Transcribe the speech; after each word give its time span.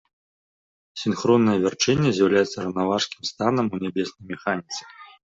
Сінхроннае 1.01 1.53
вярчэнне 1.65 2.13
з'яўляецца 2.19 2.57
раўнаважкім 2.67 3.21
станам 3.31 3.65
у 3.79 3.81
нябеснай 3.83 4.25
механіцы. 4.33 4.81